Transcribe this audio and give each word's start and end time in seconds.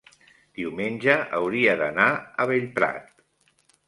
diumenge 0.59 1.17
hauria 1.39 1.75
d'anar 1.81 2.07
a 2.15 2.47
Bellprat. 2.53 3.13